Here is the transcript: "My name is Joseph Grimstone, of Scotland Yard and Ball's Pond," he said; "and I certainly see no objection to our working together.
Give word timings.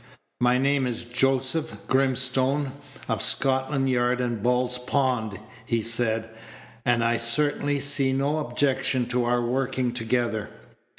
"My 0.39 0.57
name 0.57 0.87
is 0.87 1.03
Joseph 1.03 1.77
Grimstone, 1.85 2.71
of 3.07 3.21
Scotland 3.21 3.87
Yard 3.87 4.19
and 4.19 4.41
Ball's 4.41 4.79
Pond," 4.79 5.39
he 5.63 5.79
said; 5.79 6.27
"and 6.83 7.03
I 7.03 7.17
certainly 7.17 7.79
see 7.79 8.11
no 8.11 8.39
objection 8.39 9.05
to 9.09 9.25
our 9.25 9.43
working 9.45 9.91
together. 9.93 10.49